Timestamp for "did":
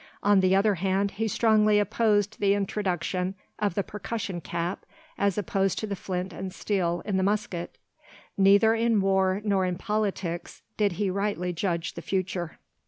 10.75-10.93